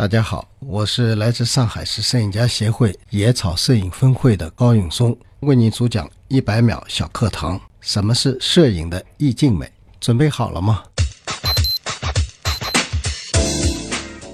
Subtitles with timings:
[0.00, 7.60] 大家好，我是来自上海市摄影家协会野草摄影分会的高永松，为您主讲一百秒小课堂。
[7.82, 9.70] 什么是摄影的意境美？
[10.00, 10.82] 准备好了吗？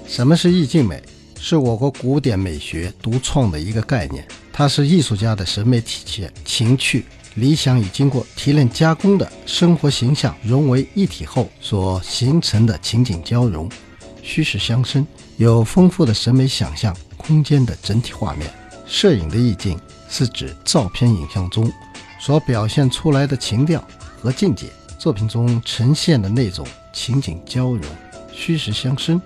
[0.07, 1.03] 什么是意境美？
[1.37, 7.03] 是我国古典美学独创的一个概念，它是艺术家的审美体现，情趣、
[7.35, 13.69] 理想与经过提炼加工的生活形象融为一体后所形成的情景交融，
[14.23, 15.05] 虚实相生。
[15.37, 18.51] 有丰富的审美想象空间的整体画面。
[18.87, 21.71] 摄影的意境是指照片影像中
[22.19, 23.83] 所表现出来的情调
[24.19, 27.81] 和境界，作品中呈现的那种情景交融、
[28.31, 29.21] 虚实相生，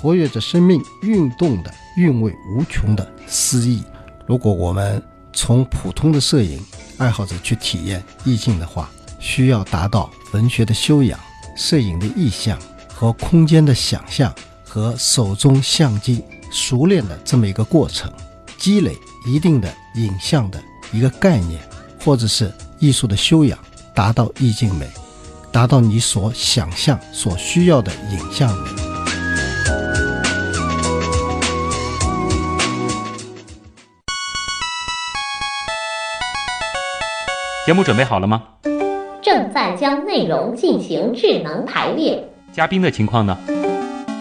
[0.00, 3.82] 活跃着生命运动的韵味无穷的诗意。
[4.26, 5.02] 如果我们
[5.34, 6.64] 从普通的摄影
[6.96, 8.88] 爱好者去体验意境的话，
[9.18, 11.20] 需要达到文学的修养、
[11.54, 14.34] 摄影的意象和空间的想象。
[14.74, 16.20] 和手中相机
[16.50, 18.12] 熟练的这么一个过程，
[18.58, 20.60] 积累一定的影像的
[20.92, 21.60] 一个概念，
[22.04, 23.56] 或者是艺术的修养，
[23.94, 24.90] 达到意境美，
[25.52, 28.70] 达到你所想象所需要的影像美。
[37.64, 38.42] 节目准备好了吗？
[39.22, 42.28] 正在将内容进行智能排列。
[42.52, 43.38] 嘉宾的情况呢？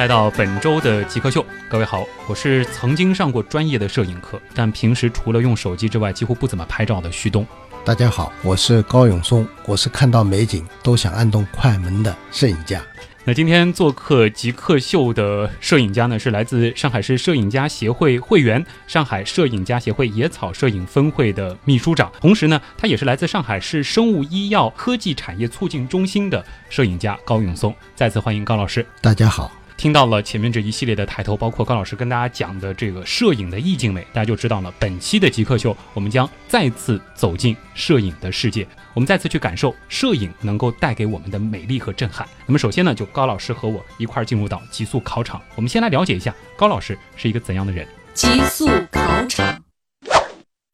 [0.00, 7.46] 来到本周的极客秀，各位好，我是曾经上过专业的摄影课，但平时除了用手机之外，几乎不怎么拍照的旭东。
[7.84, 12.80] 大家好，我是高永松，我是看到美景都想按动快门的摄影家。
[13.24, 27.74] 那今天做客极客秀的摄影家呢，是来自上海市摄影家协会会员、上海摄影家协会野草摄影分会的秘书长，同时呢，他也是来自上海市生物医药科技产业促进中心的摄影家高永松。
[27.94, 28.86] 再次欢迎高老师。
[29.02, 29.52] 大家好。
[29.80, 34.70] 听到了前面这一系列的抬头，包括高老师跟大家讲的这个摄影的意境美，大家就知道了。
[34.78, 42.28] 本期的极客秀，我们将再次走进摄影的世界，我们再次去感受摄影能够带给我们的美丽和震撼。
[42.44, 47.88] 那么首先呢，就高老师和我一块儿进入到极速考场，我们先来了解一下高老师是一个怎样的人。
[48.12, 49.62] 极速考场，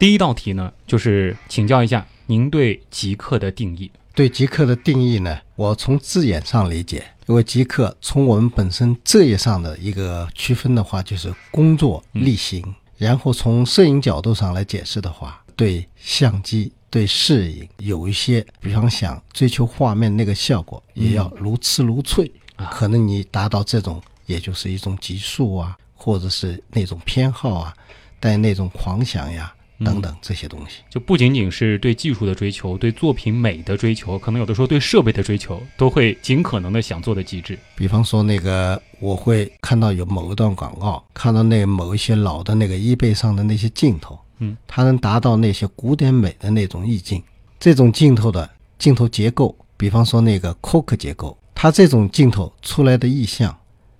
[0.01, 3.89] 第一道题呢，就是请教一下您对极客的定义。
[4.17, 7.05] 对极客的定义呢，我从字眼上理解。
[7.27, 12.63] 因为极客从我们本身这页上的一个区分的话，就是工作例行；
[12.97, 22.33] 然后从摄影角度上来解释的话，对相机、对摄影有一些，比方想追求画面那个效果，也要如痴如醉。
[22.71, 27.75] 可能你达到这种，也就是一种极速啊，或者是那种偏好啊，
[28.19, 29.53] 带那种狂想呀。
[29.85, 37.59] 等等这些东西，就不仅仅是对技术的追求，对作品美的追求，可能有的时候对设备的追求，都会尽可能的想做的极致。
[37.75, 47.23] 比方说那个，我会看到有某一段广告，看到那某一些老的那个衣背上的那些镜头，嗯，它能达到那些古典美的那种意境。
[47.61, 48.49] 这种镜头的
[48.79, 53.55] 镜头结构，比方说那个 Coke 结构，它这种镜头出来的意象，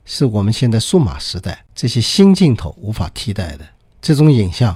[0.07, 3.67] 是我们现在数码时代这些新镜头无法替代的
[4.01, 4.75] 这种影像。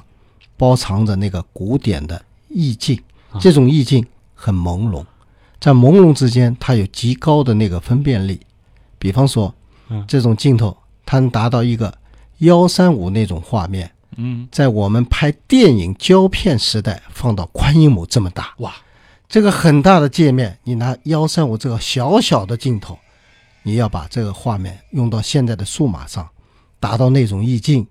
[0.60, 3.00] 包藏着那个古典的意境，
[3.40, 5.02] 这种意境很朦胧，
[5.58, 8.38] 在朦胧之间，它有极高的那个分辨率。
[8.98, 9.54] 比方说，
[10.06, 10.76] 这种镜头，
[11.06, 11.96] 它能达到一个
[12.40, 13.90] 幺三五那种画面。
[14.16, 18.74] 嗯，在我们拍电影胶片时代，放到宽银幕这么大，哇，
[19.30, 22.98] 这个很大的界面，你拿幺三五这个小小的镜头，
[23.62, 26.28] 你要把这个画面用到现在的数码上，
[26.78, 27.86] 达到那种意境，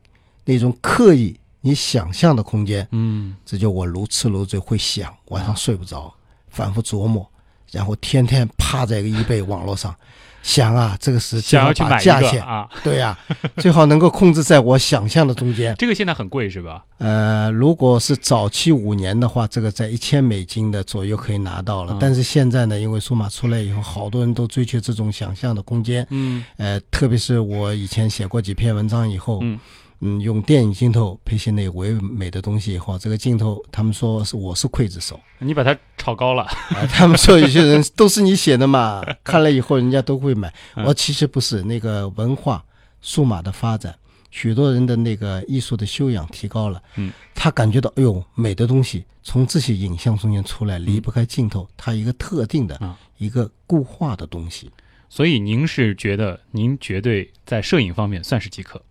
[0.46, 1.39] 那种刻意。
[1.62, 6.14] 你想象的空间，嗯，这就我如痴如醉，会想，晚上睡不着，
[6.50, 7.30] 反复琢磨，
[7.72, 9.94] 然后天天趴在一个易贝网络上
[10.42, 13.18] 想啊，这个是想要去买价钱啊， 对呀，
[13.58, 15.76] 最好能够控制在我想象的中间。
[15.78, 16.86] 这个现在很贵是吧？
[16.98, 21.98] 呃，如果是早期五年的话，这个在一千美金的左右可以拿到了。
[22.00, 29.60] 但是现在呢，因为数码出来以后，好多人都追求这种想象的空间，嗯，呃，特别是我以前写过几篇文章以后，嗯。
[30.02, 35.20] 嗯，用电影镜头拍些那个唯美的东西以后，这个镜头他们说是我是刽子手。
[35.40, 36.44] 你把它炒高了，
[36.76, 40.54] 啊，他们说有些人都是你写的嘛， 看了以后人家都会买。
[40.76, 40.86] 嗯。
[40.86, 42.64] 我其实不是那个文化
[43.02, 43.94] 数码的发展，
[44.32, 52.98] 许多人的那个艺术的修养提高了，嗯，他感觉到哎呦美的东西从这些影像中间出来，离不开镜头，它一个特定的啊。
[53.18, 54.72] 一个固化的东西。
[55.10, 58.82] 所以您是觉得您绝对在摄影方面算是极客。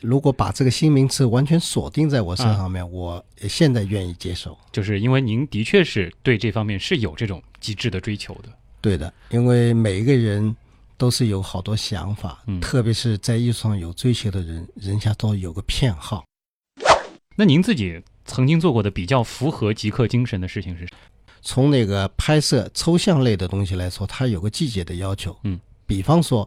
[0.00, 4.56] 如果把这个新名词完全锁定在我身上啊面，我现在愿意接受。
[4.72, 8.48] 就是因为您的确是对这方面是有这种极致的追求的。
[8.80, 10.56] 对的，因为每一个人
[10.96, 16.24] 都是有好多想法，嗯特别是在艺术上有追求的人，人家都有个偏好。
[17.36, 20.98] 那您自己曾经做过的比较符合极客精神的事情是什么？
[21.42, 25.34] 从那个拍摄抽象类的东西来说，它有个季节的要求。
[25.44, 26.46] 嗯，比方说，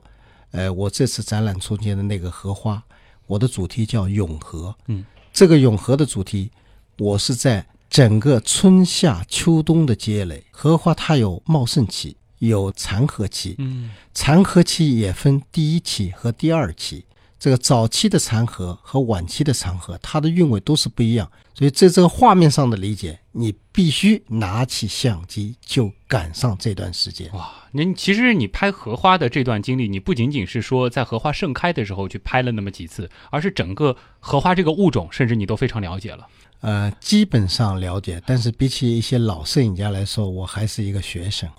[0.52, 2.84] 呃，我这次展览中间的那个荷花，
[3.28, 4.76] 我的主题叫永和。
[4.88, 6.52] 嗯，这个永和的主题，
[7.00, 10.44] 我是在整个春夏秋冬的积累。
[10.52, 13.56] 荷花它有茂盛期，有残荷期。
[13.60, 17.06] 嗯残荷期也分第一期和第二期。
[17.44, 21.30] 这个早期的残荷和晚期的残荷，它的韵味都是不一样。
[21.54, 27.30] 所以在这个画面上的理解，你必须拿起相机就赶上这段时间。
[27.34, 36.26] 哇，您其实你拍荷花的这段经历，你不仅仅是说在荷花盛开的时候去拍了那么几次，而是整个荷花这个物种，甚至你都非常了解了。
[36.62, 41.50] 呃，基本上了解，但是比起一些老摄影家来说，我还是一个学生。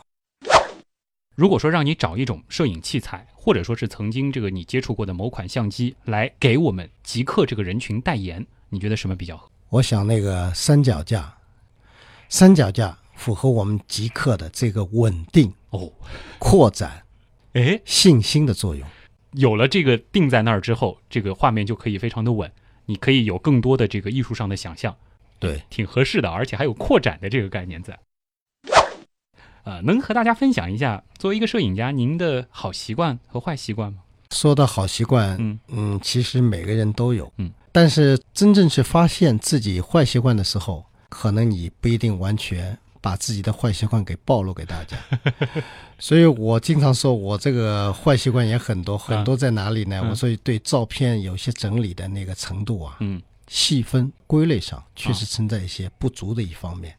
[1.36, 9.50] 如果说让你找一种摄影器材，或者说是曾经这个你接触过的某款相机，来给我们极客这个人群代言，你觉得什么比较合？
[9.68, 11.36] 我想那个三脚架，
[12.30, 15.92] 三脚架符合我们极客的这个稳定、哦，
[16.38, 17.04] 扩展、
[17.52, 18.88] 哎，信心的作用。
[19.32, 22.50] 有了这个定在那儿之后，这个画面就可以非常的稳，
[22.86, 24.96] 你可以有更多的这个艺术上的想象，
[25.38, 27.98] 对，挺合适的，而且还有扩展的这个概念在。
[29.64, 33.98] 呃，能和大家分享一下，作为一个摄影家，您的好习惯和坏习惯吗？
[34.30, 44.96] 说到好习惯，嗯嗯，其实每个人都有，嗯，但是真正去发现自己坏习惯的时候，可能你不一定完全把自己的坏习惯给暴露给大家。
[45.98, 50.00] 所以我经常说，我这个坏习惯也很多，很多在哪里呢？
[50.02, 56.94] 嗯我所以对照片有些整理的那个程度啊，嗯，细分归类上确实存在一些不足的一方面。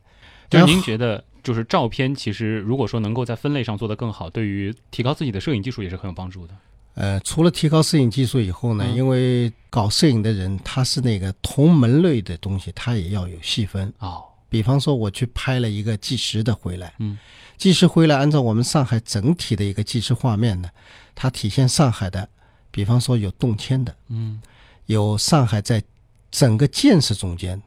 [0.50, 6.54] 就是您觉得，就是照片其实如果说能够在分类上做得更好，对于提高自己的摄影技术也是很有帮助的。
[6.96, 13.94] 呃，除了提高摄影技术以后呢，嗯因为搞摄影的人他是那个同门类的东西，他也要有细分。
[14.00, 17.18] 哦，比方说，我去拍了一个纪实的回来，嗯，
[17.58, 20.70] 纪实回来，按照我们上海整体的一个纪实画面呢，
[21.14, 22.28] 它体现上海的，
[22.72, 24.42] 比方说有动迁的，嗯
[24.86, 25.84] 有上海在
[26.32, 27.62] 整个建设中间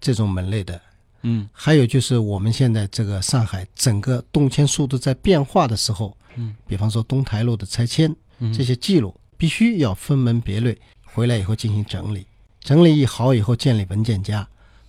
[0.00, 0.78] 这种门类的，
[1.22, 1.48] 嗯。
[1.52, 12.26] 还有就是我们现在这个上海整个动迁速度在变化的时候，嗯，比方说东台路的拆迁，嗯，这些记录必须要分门别类，回来以后进行整理，
[12.60, 14.46] 整理一好以后建立文件夹，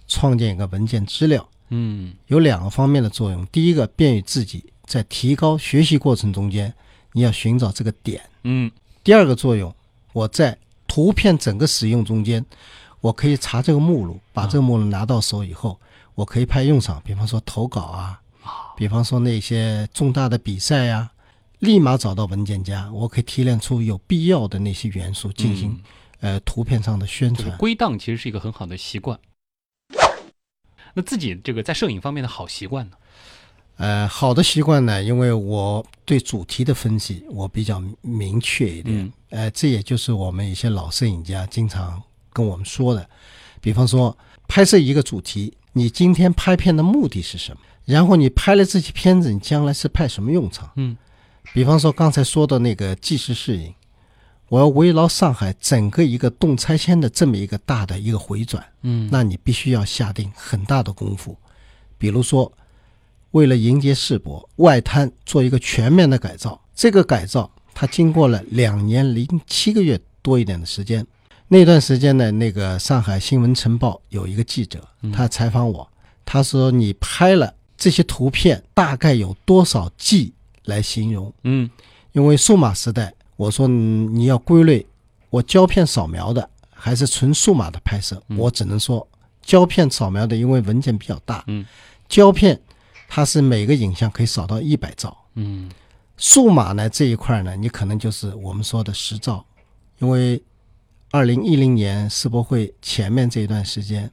[0.08, 1.48] 创建一个文件资料。
[1.70, 2.14] 嗯。
[2.28, 3.46] 有两个方面的作用。
[3.48, 6.74] 第一个，便于自己在提高学习过程中间，
[7.14, 8.72] 你要寻找这个点；嗯。
[9.04, 9.74] 第二个作用，
[10.14, 10.56] 我在
[10.88, 12.46] 图片整个使用中间，
[13.00, 15.80] 我可以查这个目录，把这个目录拿到手以后，
[16.22, 18.22] 我可以派用场，比方说投稿啊，
[18.78, 21.10] 比方说那些重大的比赛呀、
[21.60, 25.82] 立马找到文件夹，我可以提炼出有必要的那些元素进行、
[26.20, 27.58] 呃图片上的宣传。
[27.58, 29.20] 归档其实是一个很好的习惯。
[30.94, 32.98] 那自己这个在摄影方面的好习惯呢？
[33.78, 42.00] 呃，好的习惯呢，因为我对主题的分析我比较明确一点，嗯呃，这也就是我们一些老摄影家经常
[42.32, 43.10] 跟我们说的，
[43.60, 44.16] 比方说
[44.48, 47.62] 拍摄一个主题，你今天拍片的目的是什么？
[47.86, 50.70] 然后你拍了这些片子，你将来是派什么用场？
[50.76, 50.96] 嗯
[51.54, 53.74] 比方说刚才说的那个纪实摄影，
[54.48, 61.36] 我要围绕上海整个一个动拆迁的这么一个大的一个回转，嗯那你必须要下定很大的功夫。
[61.98, 62.52] 比如说，
[63.32, 71.06] 为了迎接世博，外滩做一个全面的改造，这个改造它经过了两年零七个月多一点的时间。
[71.54, 75.86] 那段时间呢，那个上海新闻晨报有一个记者，他采访我，
[76.24, 81.70] 他说：“你拍了这些图片，大概有多少 G 来形容？”嗯。
[82.14, 84.86] 因为数码时代，我说嗯你要归类，
[85.30, 88.38] 我胶片扫描的还是纯数码的拍摄，嗯。
[88.38, 89.06] 我只能说
[89.42, 91.66] 胶片扫描的，因为文件比较大，嗯，
[92.08, 92.58] 胶片
[93.10, 95.70] 它是每个影像可以扫到一百兆，嗯。
[96.16, 99.46] 数码呢这一块呢，你可能就是我们说的十兆，
[100.00, 100.42] 因为
[101.14, 104.10] 二零一零年世博会前面这一段时间，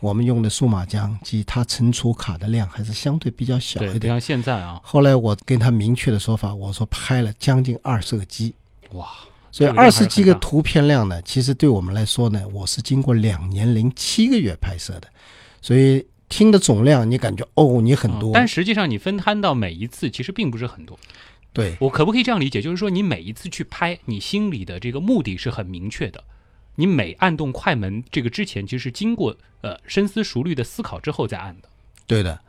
[0.00, 4.00] 我们用的数码相机，它存储卡的量还是相对比较小对，一点。
[4.00, 8.54] 不像现在啊，后来我跟他明确的说法，我说拍了将近二十个 G，
[8.92, 9.06] 哇，
[9.52, 15.08] 所以这个量还是很 20G 个图片量呢，其实对我们来说呢，我是经过两年零七个月拍摄的，
[15.60, 20.98] 所以听的总量你感觉哦，你很多，嗯但实际上你分摊到每一次，其实并不是很多。
[21.52, 22.62] 对我可不可以这样理解？
[22.62, 26.24] 就是说，你每一次去拍，你心里的这个目的是很明确的。
[26.80, 31.68] 你每按动快门这个之前，其实是经过呃深思熟虑的思考之后再按的。
[32.06, 32.40] 对的。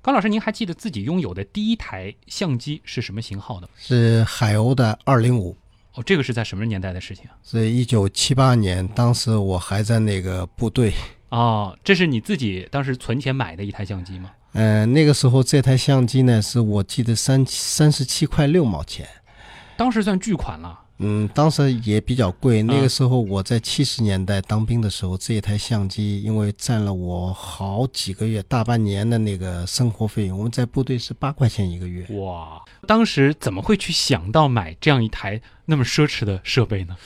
[0.00, 3.72] 高老师，您还记得自己拥有的第一台相机是什么型号的吗？
[3.76, 5.56] 是海鸥的二零五，
[5.94, 7.34] 哦，这个是在什么年代的事情啊？
[7.42, 10.92] 是一九七八年，当时我还在那个部队，
[11.30, 14.30] 哦，这是你自己当时存钱买的一台相机吗？
[14.52, 19.04] 呃，那个时候这台相机呢，是我记得三三十七块六毛钱，
[19.76, 20.82] 当时算巨款了。
[20.98, 22.62] 嗯，当时也比较贵。
[22.62, 32.06] 那嗯个时候我在七十年代当兵的时候，这一台相机因为占了我好几个月、大半年的那个生活费用，我们在部队是八块钱一个月。
[32.16, 36.96] 哇，当时怎么会去想到买这样一台那么奢侈的设备呢？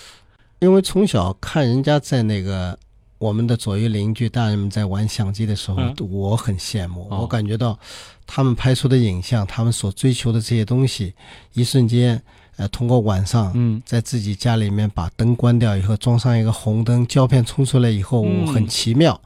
[0.61, 2.79] 因为从小看人家在那个
[3.19, 7.79] 我们的左右邻居大人们在玩相机的时候，嗯我很羡慕，哦我感觉到
[8.27, 11.15] 他们拍出的影像，他们所追求的这些东西，
[11.55, 12.23] 一瞬间，
[12.61, 13.51] 呃，通过晚上。
[13.55, 19.19] 嗯，在自己家里面把灯关掉以后，装上一个红灯，胶片冲出来以后，嗯很奇妙。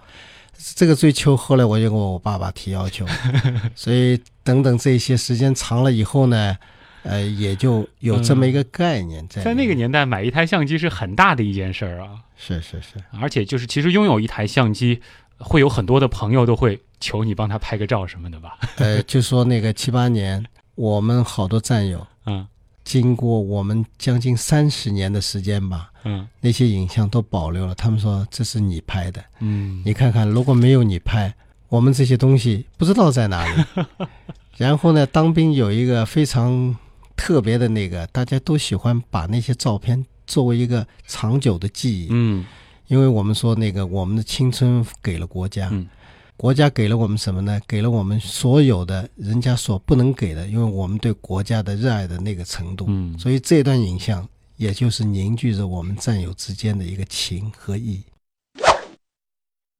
[0.77, 3.05] 这个追求，后来我就跟我爸爸提要求，
[3.75, 6.57] 所以等等这些时间长了以后呢，
[7.03, 9.43] 呃，也就有这么一个概念在。
[9.43, 12.11] 在那个年代买一台相机是很大的一件事儿啊。
[12.37, 15.01] 是是是，而且就是其实拥有一台相机，
[15.39, 18.57] 会有很多的朋友都会求你帮他拍个照什么的吧？
[18.77, 20.43] 呃，就说那个七八年，
[20.77, 22.47] 我们好多战友，嗯
[22.85, 26.29] 经过我们将近三十年的时间吧，嗯。
[26.41, 27.75] 那些影像都保留了。
[27.75, 31.35] 他们说这是你拍的，嗯，你看看，如果没有你拍，
[31.69, 33.65] 我们这些东西不知道在哪里。
[34.57, 36.77] 然后呢，当兵有一个非常
[37.17, 42.45] 特别的那个，大家都喜欢把那些照片作为一个长久的记忆，嗯。
[42.89, 45.89] 因为我们说那个我们的青春给了国家，嗯
[46.37, 47.61] 国家给了我们什么呢？
[47.67, 52.87] 给了我们所有的人家所不能给的，因为我们对国家的热爱的那个程度。
[52.89, 58.03] 嗯，所以这段影像，也就是凝聚着我们战友之间的一个情和义。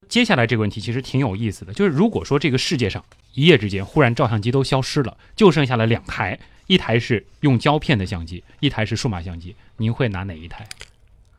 [0.09, 10.69] 接下来这个问题其实挺有意思的，就是如果说这个世界上一夜之间忽然照相机都消失了，就剩下了两台，一台是用胶片的相机，一台是数码相机，您会拿哪一台？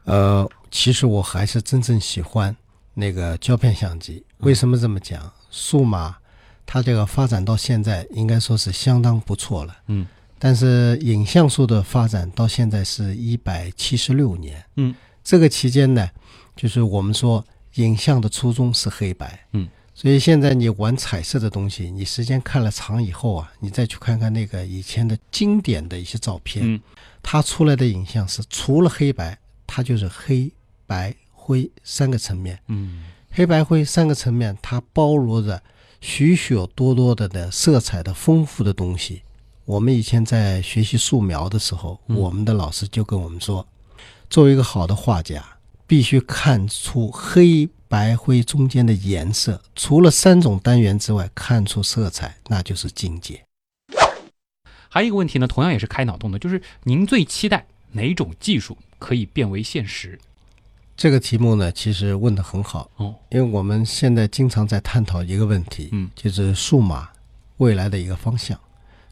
[0.03, 2.53] 呃，其实我还是真正喜欢
[2.95, 4.25] 那个胶片相机。
[4.39, 5.31] 为什么这么讲？
[5.51, 6.17] 数码
[6.65, 9.77] 它这个发展到现在，应该说是相当不错了。
[9.87, 10.07] 嗯，
[10.39, 14.65] 但是影像术的发展到现在是一百七十六年。
[14.77, 16.09] 嗯，这个期间呢，
[16.55, 19.45] 就是我们说影像的初衷是黑白。
[19.53, 26.81] 嗯，所以现在你玩彩色的东西，你时间看了长以后啊，你再去看看那个以前的经典的一些照片，嗯
[27.21, 30.51] 它出来的影像是除了黑白，它就是黑
[30.85, 32.59] 白灰三个层面。
[32.67, 35.61] 嗯黑白灰三个层面，它包罗着
[35.99, 39.21] 许许多多的的色彩的丰富的东西。
[39.65, 43.67] 我们以前在学习素描的时候，嗯我们的老师就跟我们说，
[44.29, 45.43] 作为一个好的画家，
[45.85, 53.43] 必须看出黑白灰中间的颜色，除了三种单元之外，看出色彩，那就是境界。
[54.87, 60.17] 还有一个问题呢，同样也是开脑洞的，就是您最期待哪种技术可以变为现实？
[60.97, 67.09] 这个题目呢，其实问得很好，哦，因为我们现在经常在探讨一个问题，嗯就是数码
[67.57, 68.57] 未来的一个方向，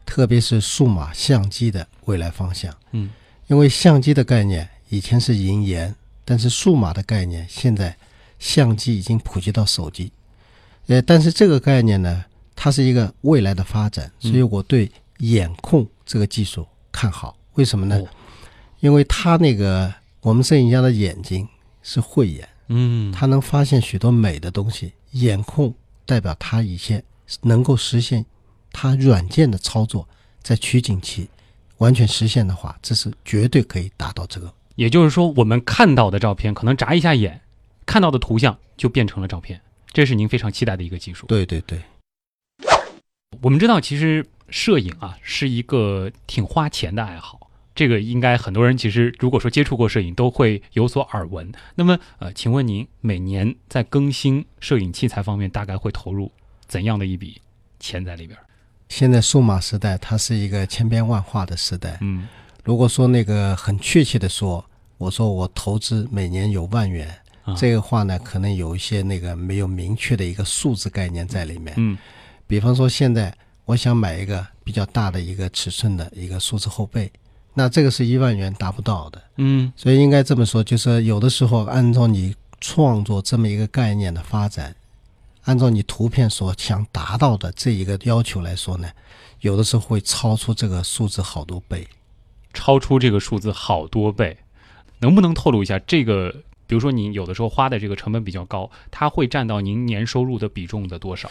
[0.06, 2.74] 特别是数码相机的未来方向。
[2.92, 3.10] 嗯
[3.48, 7.96] 因为相机的概念以前是银盐，但是数码的概念现在
[8.40, 10.12] 相机已经普及到手机。
[10.88, 12.24] 呃，但是这个概念呢，
[12.56, 17.38] 它是一个未来的发展，所以我对眼控这个技术看好。
[17.56, 18.00] 为什么呢？
[18.00, 18.08] 哦
[18.80, 21.48] 因为它那个我们摄影家的眼睛
[21.84, 22.50] 是慧眼。
[22.70, 24.94] 嗯，他能发现许多美的东西。
[25.12, 25.72] 眼控
[26.08, 27.04] 代表他一些
[27.42, 28.26] 能够实现
[28.72, 30.10] 他软件的操作，
[30.42, 31.30] 在取景期
[31.78, 34.52] 完全实现的话，这是绝对可以达到这个。
[34.76, 37.40] 也就是说，我们看到的照片可能眨一下眼，
[37.86, 39.62] 看到的图像就变成了照片，
[39.92, 41.28] 这是您非常期待的一个技术。
[41.28, 41.80] 对对对，
[43.42, 47.43] 我们知道，其实摄影啊是一个挺花钱的爱好。
[47.76, 51.52] 这个应该很多人其实如果说接触过摄影，都会有所耳闻。
[51.76, 56.32] 那么，呃，请问您每年在更新摄影器材方面，大概会投入
[56.68, 57.42] 怎样的一笔
[57.80, 58.38] 钱在里边？
[58.90, 61.98] 现在数码时代，它是一个千变万化的时代。
[62.02, 62.28] 嗯
[62.64, 64.64] 如果说那个很确切的说，
[64.98, 67.14] 我说我投资每年有万元，
[67.44, 71.74] 啊这个话呢，可能有一些那个没有明确的一个数字概念在里面。
[71.78, 71.98] 嗯
[72.46, 77.12] 比方说，现在我想买一个比较大的一个尺寸的一个数字后背，
[77.54, 79.22] 那这个是一万元达不到的。
[79.38, 84.76] 嗯所以应该这么说，就是有的时候按照你创作这么一个概念的发展，
[85.44, 88.90] 按照你图片所想达到的这一个要求来说呢，
[89.42, 91.88] 有的时候会超出这个数字好多倍。
[92.54, 94.38] 超出这个数字好多倍，
[95.00, 96.34] 能不能透露一下这个？
[96.66, 101.30] 比如说，您有的时候花的这个成本比较高，它会占到您年收入的比重的多少？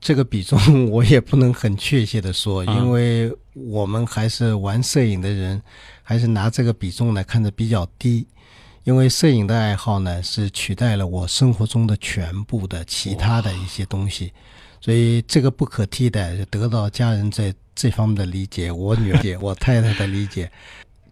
[0.00, 0.58] 这个比重
[0.90, 5.60] 我也不能很确切的说，啊因为我们还是玩摄影的人，
[6.02, 8.26] 还是拿这个比重来看的比较低。
[8.84, 14.32] 因为摄影的爱好呢，是取代了我生活中的全部的其他的一些东西，
[14.80, 20.48] 所以这个不可替代，得到家人在这方面的理解，我女儿、 我太太的理解。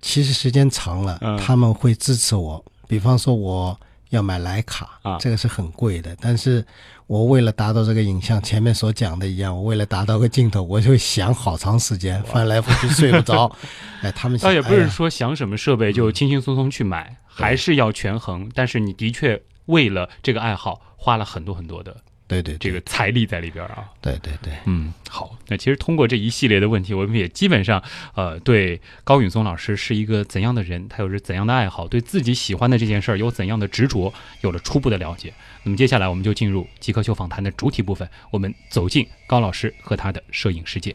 [0.00, 2.64] 其实时间长了嗯，他们会支持我。
[2.86, 3.76] 比方说，我
[4.14, 6.64] 要买徕卡啊这个是很贵的，但是
[7.06, 13.50] 我为了达到这个影像，前面所讲的一样，我为了达到个镜头，我就想好长时间，翻来覆去睡不着。
[14.02, 18.50] 哎，他们倒也不是说想什么设备就轻轻松松去买，还是要权衡。
[18.54, 23.88] 但是你的确为了这个爱好花了很多很多的对对对这个财力在里边啊。
[24.00, 27.82] 对对对，嗯，好，那其实通过这一系列的问题，我们也基本上
[28.14, 35.32] 呃对高允松老师是一个怎样的人，他有着怎样的爱好，对自己喜欢的这件事儿有怎样的执着，有了初步的了解。
[35.62, 40.94] 那么接下来我们就进入极客秀访谈的主体部分，我们走进高老师和他的摄影世界。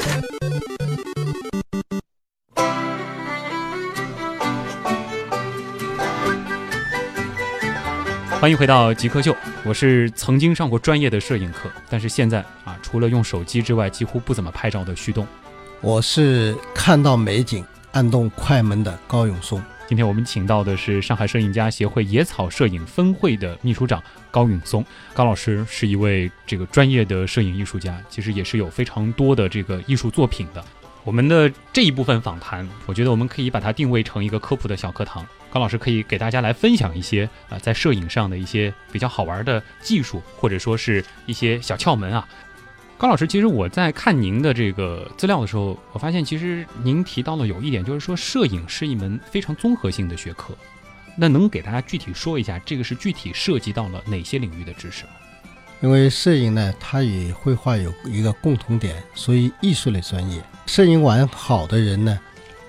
[8.41, 15.27] 欢迎回到极客秀，我是曾经上过专业的摄影课，但是现在啊，除了用手机之外，几乎不怎么拍照的旭东。
[15.79, 19.61] 我是看到美景按动快门的高永松。
[19.87, 24.01] 今天我们请到的是上海摄影家协会野草摄影分会的秘书长
[24.31, 24.83] 高永松。
[25.13, 30.65] 高老师是一位这个专业的摄影艺术家，其实也是有非常多的这个艺术作品的。
[31.03, 35.25] 我们的这一部分访谈，我觉得我们可以把它定位成一个科普的小课堂。
[35.49, 42.27] 高老师可以给大家来分享一些啊、在摄影上的一些比较好玩的技术，或者说是一些小窍门啊。
[42.97, 50.55] 高老师，其实我在看您的这个资料的时候，我发现其实您提到了有一点，就是说摄影是一门非常综合性的学科。
[51.17, 55.09] 那能给大家具体说一下，这个是具体涉及到了哪些领域的知识吗？
[55.81, 60.41] 因为摄影呢，它与绘画有一个共同点，属于艺术类专业。
[60.67, 62.19] 摄影玩好的人呢，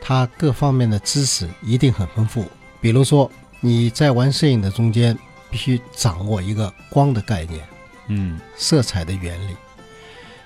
[0.01, 2.51] 他各方面的知识一定很丰富。
[2.81, 5.17] 比如说，你在玩摄影的中间，
[5.51, 7.61] 必须掌握一个光的概念、
[8.09, 9.55] 嗯色彩的原理，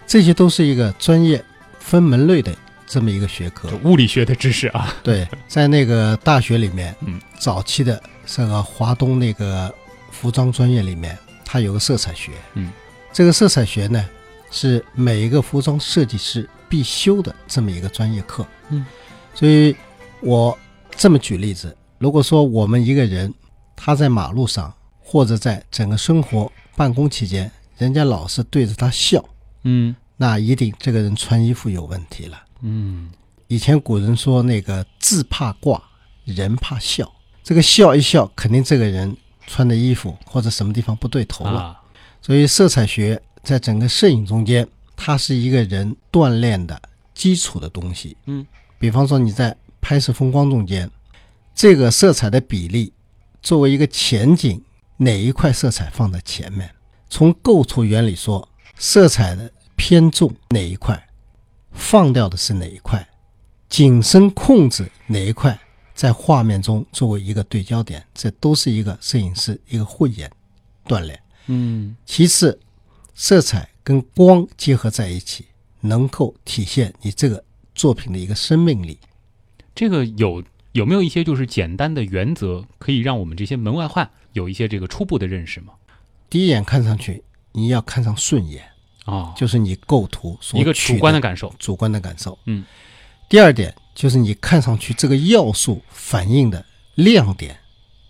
[0.06, 1.42] 这些都是一个专业
[1.78, 2.52] 分门类的
[2.86, 3.70] 这么一个学科。
[3.84, 4.92] 物理学的知识啊。
[5.04, 9.72] 对，在那个大学里面，嗯，早期的这个华东那个
[10.10, 11.16] 服装专业里面，
[11.56, 12.70] 它有个色彩学，嗯，
[13.14, 14.06] 这个色彩学呢
[14.50, 18.84] 是每一个服装设计师必修的这么一个专业课，嗯，
[19.32, 19.74] 所以
[20.20, 20.56] 我
[20.90, 23.32] 这么举例子，如果说我们一个人
[23.74, 29.24] 他在马路上或者在整个生活办公期间，人家老是对着他笑，
[29.62, 29.96] 嗯。
[30.18, 32.38] 那一定这个人穿衣服有问题了。
[32.60, 33.08] 嗯。
[33.46, 35.82] 以前古人说那个字怕挂，
[36.24, 37.10] 人怕笑。
[37.42, 39.16] 这个笑一笑，肯定这个人
[39.46, 41.60] 穿的衣服或者什么地方不对头了。
[41.60, 41.80] 啊
[42.22, 46.80] 所以色彩学在整个摄影中间，它是一个人锻炼的
[47.14, 48.16] 基础的东西。
[48.24, 48.44] 嗯，
[48.80, 50.90] 比方说你在拍摄风光中间，
[51.54, 52.92] 这个色彩的比例
[53.42, 54.60] 作为一个前景，
[54.96, 56.68] 哪一块色彩放在前面？
[57.08, 61.06] 从构图原理说，色彩的偏重哪一块，
[61.70, 63.06] 放掉的是哪一块，
[63.68, 65.56] 景深控制哪一块，
[65.96, 70.30] 在画面中作为一个对焦点，这都是一个摄影师一个慧眼
[70.86, 71.18] 锻炼。
[71.46, 72.60] 嗯其次，
[73.14, 75.46] 色彩跟光结合在一起，
[75.80, 77.42] 能够体现你这个
[77.74, 78.98] 作品的一个生命力。
[79.74, 85.72] 这个有有没有一些就是简单的原则，可以让我们这些门外汉有一些这个初步的认识吗？
[86.28, 88.62] 第一眼看上去，你要看上顺眼，
[89.06, 91.54] 啊、就是你构图所一个主观的感受。
[91.58, 92.38] 主观的感受。
[92.44, 92.64] 嗯，
[93.28, 96.64] 第二点就是你看上去这个要素反映的
[96.96, 97.58] 亮点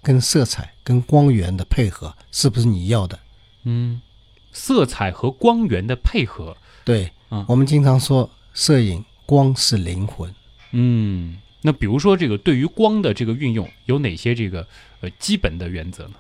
[0.03, 3.17] 跟色彩、跟光源的配合是不是你要的？
[3.63, 4.03] 嗯，
[4.51, 10.35] 色彩和光源的配合，对，嗯我们经常说摄影光是灵魂。
[10.73, 14.67] 嗯，那比如说这个对于光的这个运用有哪些这个
[15.01, 16.15] 呃基本的原则呢？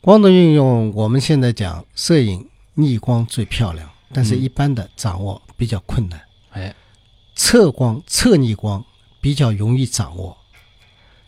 [0.00, 6.18] 光的运用，我们现在讲摄影逆光最漂亮，但是嗯一般的掌握比较困难。
[6.52, 6.74] 哎，
[7.36, 8.84] 侧光、侧逆光
[9.20, 10.36] 比较容易掌握，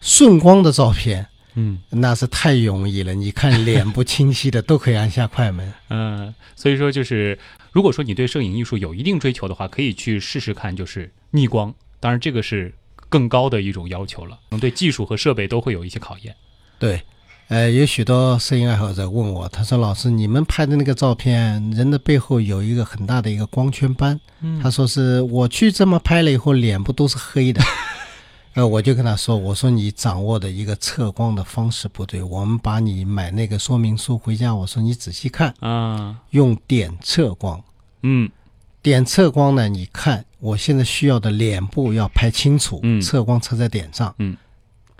[0.00, 3.14] 顺光的照片嗯那是太容易了。
[3.14, 5.72] 你看脸不清晰的都可以按下快门。
[5.90, 7.38] 嗯，所以说就是
[7.72, 11.74] 如果说你对摄影艺术有一定追求的话，可以去试试看，就是逆光。
[12.00, 12.72] 当然，这个是
[13.08, 16.34] 更高的一种要求了，可能对技术和设备都会有一些考验。
[16.78, 17.02] 对，
[17.48, 24.20] 呃，有许多摄影爱好者问我，他说：“老师，你们拍的那个照片，人的背后有一个很大的一个光圈斑。
[24.42, 27.62] 嗯他说是我去这么拍了以后，脸部都是黑的。
[28.52, 37.58] 呃，我就跟他说，我说你掌握的一个测光的方式不对，我们把你买那个说明书回家，我说你仔细看，啊，用点测光。
[38.02, 38.30] 嗯
[38.82, 44.36] 点测光呢，你看我现在需要的脸部要拍清楚，嗯测光测在点上，嗯，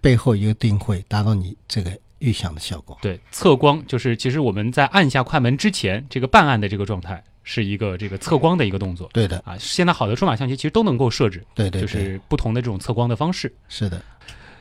[0.01, 2.99] 背后一定会达到你这个预想的效果。
[3.03, 9.57] 对，测光就是其实我们在按下快门之前，这个半按的这个状态是一个这个测光的一个动作对的，啊。
[9.59, 13.55] 现在好的数码相机其实都能够设置，对对对，就是不同的这种测光的方式。
[13.69, 14.03] 是的。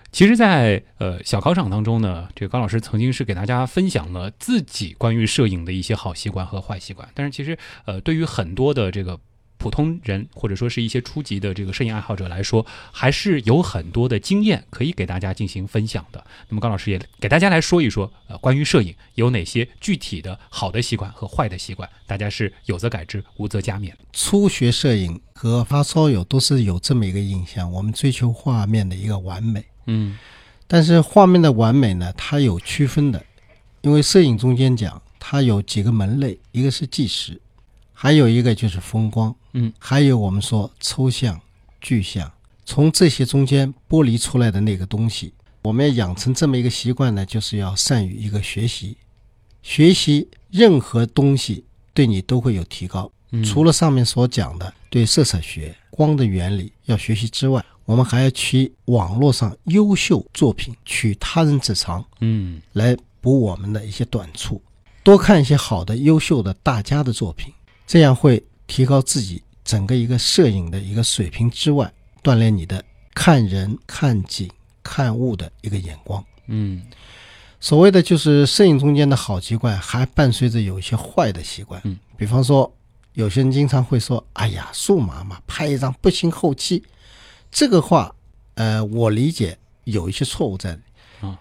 [0.10, 7.08] 其实在，呃小考场当中呢，这个高老师曾经是给大家分享了自己关于摄影的一些好习惯和坏习惯。
[7.14, 9.20] 但是其实，呃，对于很多的这个
[9.58, 16.24] 普通人或者说是一些初级的这个摄影爱好者来说，还是有很多的经验可以给大家进行分享的。
[16.50, 23.92] 那么高老师也给大家来说一说，呃，关于摄影有哪些具体的好的习惯和坏的习惯，大家是有则改之，无则加勉。
[24.14, 29.66] 初学摄影和发烧友都是有这么一个印象，我们追求画面的一个完美。
[29.88, 30.18] 嗯
[30.70, 33.24] 但是画面的完美呢，它有区分的，
[33.82, 37.40] 因为摄影中间讲它有几个门类，一个是纪实，
[38.00, 41.42] 还有一个就是风光，嗯，还有我们说抽象、
[41.82, 42.32] 具象，
[42.64, 45.34] 从这些中间剥离出来的那个东西，
[45.64, 48.98] 我们要养成这么一个习惯呢，就是要善于一个学习，
[49.64, 53.12] 学习任何东西对你都会有提高。
[53.32, 53.44] 嗯。
[53.44, 62.62] 除了上面所讲的对色彩学、光的原理要学习之外，我们还要去网络上优秀作品取他人之长，嗯。
[62.74, 64.62] 来补我们的一些短处，
[65.02, 67.52] 多看一些好的、优秀的大家的作品，
[67.88, 72.84] 这样会提高自己整个一个摄影的一个水平之外，锻炼你的
[73.16, 74.48] 看人、看景、
[74.84, 76.24] 看物的一个眼光。
[76.48, 76.84] 嗯
[77.60, 81.82] 所谓的就是摄影中间的好习惯，还伴随着有一些坏的习惯。
[81.86, 82.72] 嗯，比方说，
[83.14, 86.84] 有些人经常会说：“哎呀，数码嘛，拍一张不行后期。”
[87.50, 88.14] 这个话，
[88.54, 90.82] 呃，我理解有一些错误在里。
[91.22, 91.40] 啊，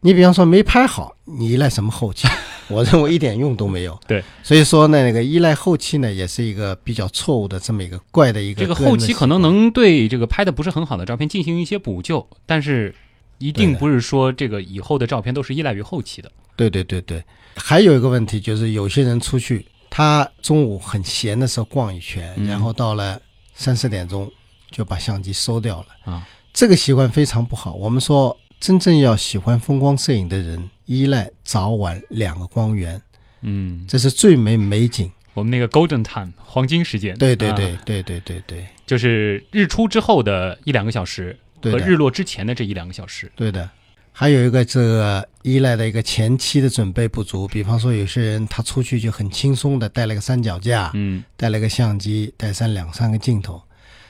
[0.00, 2.26] 你比方说没拍好，你依赖什么后期？
[2.70, 3.98] 我 认为一点用都没有。
[4.06, 12.94] 对，所以说呢，那个依赖后期呢，也是一个比较错误的这么一个怪的一个这个后期可能能对这个拍的不是很好的照片进行一些补救，但是
[13.38, 16.30] 一定不是说这个以后的照片都是依赖于后期的。
[16.56, 17.24] 对对对对，
[17.56, 23.20] 还有一个问题就是，有些人出去，他中午很闲的时候逛一圈，嗯然后到了
[23.54, 24.30] 三四点钟
[24.70, 26.26] 就把相机收掉了啊。
[26.52, 27.72] 这个习惯非常不好。
[27.74, 33.00] 我们说，真正要喜欢风光摄影的人，依赖早晚两个光源，
[33.42, 35.08] 嗯，这是最美美景。
[35.34, 37.54] 我们那个 golden time 黄金时间，对对啊。
[37.54, 38.66] 对对对对对。
[38.84, 43.30] 就是日出之后的一两个小时和日落之前的这一两个小时。
[43.36, 43.70] 对的。
[44.10, 51.22] 还有一个这个依赖的一个前期的准备不足，比方说有些人他出去就很轻松的带了个三脚架，嗯。
[51.36, 53.62] 带了个相机，带三两三个镜头，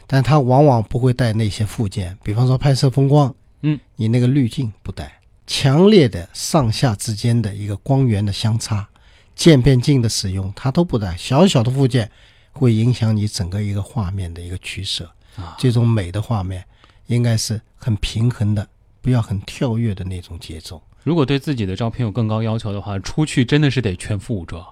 [0.07, 5.20] 但他往往不会带那些附件，比方说拍摄风光，嗯，你那个滤镜不带，
[5.53, 8.89] 强烈的上下之间的一个光源的相差，
[9.35, 12.09] 渐变镜的使用，它都不带，小小的附件
[12.53, 15.11] 会影响你整个一个画面的一个取舍。
[15.35, 16.65] 啊，这种美的画面
[17.09, 18.69] 应该是很平衡的，
[19.01, 20.81] 不要很跳跃的那种节奏。
[21.03, 24.65] 如果对自己的照片有更高要求的话，出去真的是得全副武装。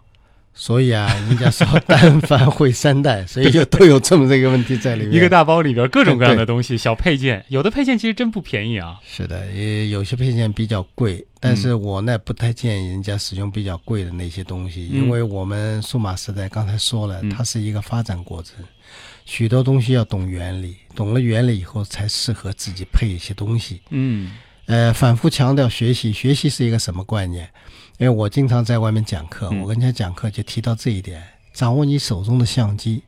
[0.60, 5.14] 所以啊，人家说单反会三代，所以就都有这么这个问题在里面。
[5.14, 8.98] 一个大包里边各种各样的东西，小配件，有的配件其实真不便宜啊。
[9.06, 18.56] 是的，也有些配件比较贵，但是我呢不太建议人家使用比较贵的那些东西，嗯因为我们数码时代刚才说了嗯，它是一个发展过程，
[19.24, 23.80] 许多东西要懂原理，懂了原理以后才适合自己配一些东西。
[23.90, 24.32] 嗯
[24.66, 27.48] 呃，反复强调学习，学习是一个什么观念？
[27.98, 33.02] 因为我经常在外面讲课，嗯我跟人家讲课就提到这一点：掌握你手中的相机，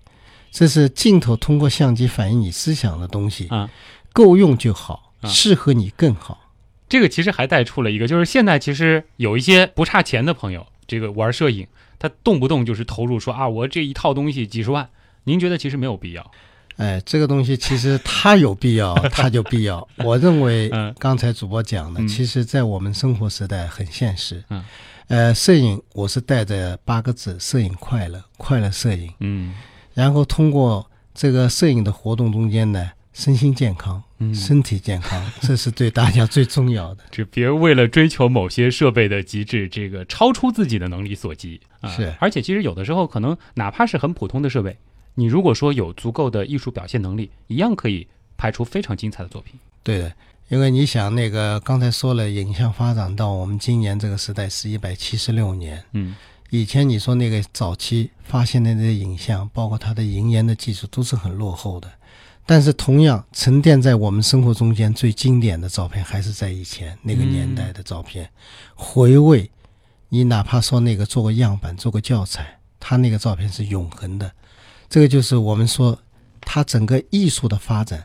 [0.50, 3.70] 这是镜头通过相机反映你思想的东西，啊
[4.12, 6.50] 够用就好，啊适合你更好。
[6.88, 11.68] 这个其实还带出了一个，就是现在其实有一些不差钱的朋友，这个玩摄影，
[12.00, 14.90] 他动不动就是投入说啊，我这一套东西几十万，
[15.22, 16.32] 您觉得其实没有必要？
[16.80, 19.86] 哎，这个东西其实它有必要， 它就必要。
[19.98, 24.42] 我认为嗯，刚才主播讲的，嗯其实在我们生活时代很现实。
[24.48, 24.64] 嗯，
[25.08, 29.12] 呃，摄影我是带着八个字：摄影快乐，快乐摄影。
[29.20, 29.54] 嗯
[29.92, 37.02] 然后通过这个摄影的活动中间呢，身心健康，嗯，身体健康， 这是对大家最重要的。
[37.10, 41.90] 就别为了追求某些设备的极致，这个超出自己的能力所及啊。
[41.90, 44.78] 是而且其实有的时候可能哪怕是很普通的设备，
[45.14, 49.58] 你如果说有足够的艺术表现能力，一样可以拍出非常精彩的作品。
[49.82, 50.12] 对的，
[50.48, 55.82] 因为你想，那个刚才说了，影像发展到我们今年这个时代是一百七十六年。
[55.92, 56.14] 嗯
[56.52, 61.88] 以前你说那个早期发现的那些影像，包括它的银盐的技术，都是很落后的。
[62.44, 68.28] 但是同样沉淀在我们生活中间最经典的照片，还是在以前那个年代的照片。
[68.74, 69.48] 回味，
[70.08, 74.32] 你哪怕说那个做个样板、做个教材，它那个照片是永恒的。
[74.90, 75.96] 这个就是我们说，
[76.40, 78.04] 它整个艺术的发展，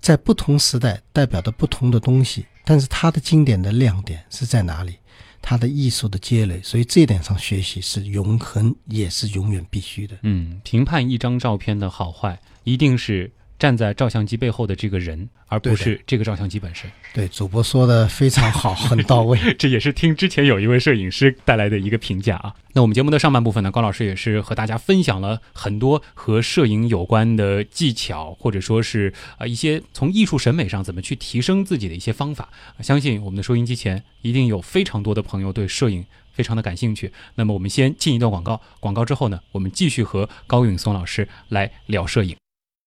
[0.00, 4.94] 在不同时代代表的不同的东西，但是它的经典的亮点是在哪里？
[5.42, 10.16] 它的艺术的积累，所以这一点上学习是永恒，也是永远必须的。
[10.22, 13.28] 嗯，评判一张照片的好坏，一定是
[13.62, 16.90] 站在照相机背后的这个人，而不是这个照相机本身。
[17.14, 19.38] 对，主播说的非常好，很到位。
[19.56, 22.52] 这也是听之前有一位摄影师带来的一个评价啊。
[22.72, 32.48] 那我们节目的上半部分呢，高老师也是和大家分享了很多和摄影有关的技巧，或者说是呃一些从艺术审美上怎么去提升自己的一些方法。
[32.80, 37.12] 相信我们的收音机前一定有非常多的朋友对摄影非常的感兴趣。
[37.36, 42.41] 那么我们先进一段广告，广告之后呢，我们继续和高允松老师来聊摄影。